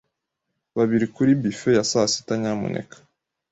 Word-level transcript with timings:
Babiri 0.77 1.05
kuri 1.15 1.31
bffet 1.41 1.75
ya 1.77 1.83
sasita, 1.91 2.33
nyamuneka. 2.41 2.95